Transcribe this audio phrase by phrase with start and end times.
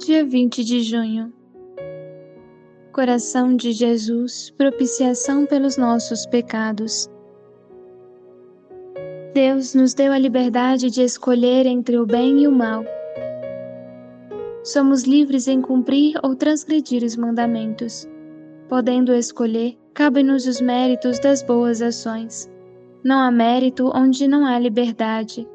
[0.00, 1.32] 20 de junho.
[2.92, 7.10] Coração de Jesus, propiciação pelos nossos pecados.
[9.34, 12.84] Deus nos deu a liberdade de escolher entre o bem e o mal.
[14.64, 18.08] Somos livres em cumprir ou transgredir os mandamentos.
[18.68, 22.48] Podendo escolher, cabem-nos os méritos das boas ações.
[23.04, 25.46] Não há mérito onde não há liberdade.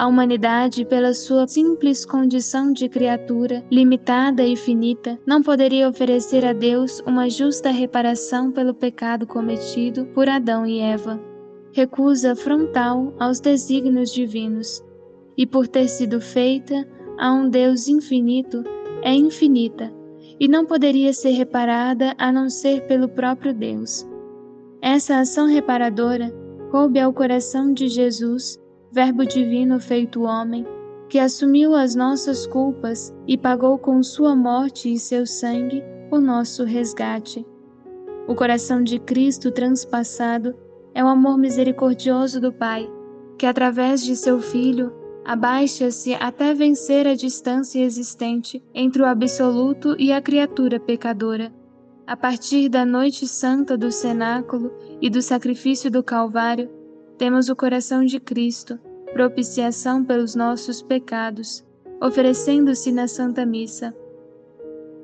[0.00, 6.54] A humanidade, pela sua simples condição de criatura, limitada e finita, não poderia oferecer a
[6.54, 11.20] Deus uma justa reparação pelo pecado cometido por Adão e Eva.
[11.72, 14.82] Recusa frontal aos desígnios divinos,
[15.36, 18.64] e por ter sido feita a um Deus infinito,
[19.02, 19.92] é infinita,
[20.40, 24.08] e não poderia ser reparada a não ser pelo próprio Deus.
[24.80, 26.32] Essa ação reparadora
[26.70, 28.58] coube ao coração de Jesus
[28.92, 30.66] Verbo divino feito homem,
[31.08, 36.64] que assumiu as nossas culpas e pagou com sua morte e seu sangue o nosso
[36.64, 37.46] resgate.
[38.26, 40.56] O coração de Cristo transpassado
[40.92, 42.90] é o amor misericordioso do Pai,
[43.38, 44.92] que através de seu Filho
[45.24, 51.52] abaixa-se até vencer a distância existente entre o absoluto e a criatura pecadora.
[52.08, 56.68] A partir da noite santa do cenáculo e do sacrifício do Calvário,
[57.20, 58.78] temos o coração de Cristo,
[59.12, 61.62] propiciação pelos nossos pecados,
[62.00, 63.94] oferecendo-se na Santa Missa.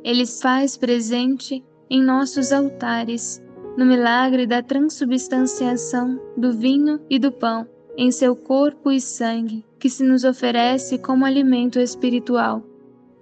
[0.03, 3.43] Ele faz presente em nossos altares,
[3.77, 9.91] no milagre da transubstanciação do vinho e do pão, em seu corpo e sangue, que
[9.91, 12.65] se nos oferece como alimento espiritual.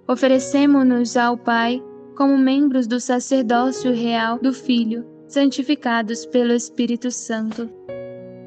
[0.07, 1.83] Oferecemo-nos ao Pai
[2.15, 7.69] como membros do sacerdócio real do Filho, santificados pelo Espírito Santo.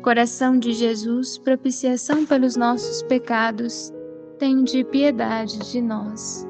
[0.03, 3.93] Coração de Jesus, propiciação pelos nossos pecados,
[4.39, 6.48] tende piedade de nós.